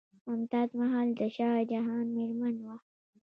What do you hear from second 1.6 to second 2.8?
جهان میرمن وه.